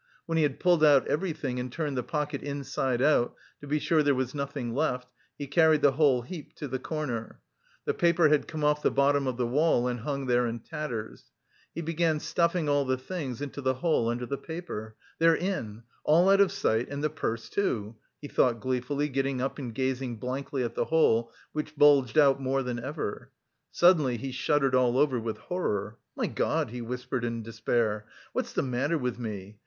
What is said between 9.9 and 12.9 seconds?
hung there in tatters. He began stuffing all